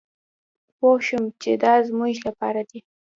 پوه 0.77 0.97
شوم 1.07 1.23
چې 1.41 1.51
دا 1.63 1.73
زمونږ 1.87 2.15
لپاره 2.27 2.61
دي. 2.69 2.79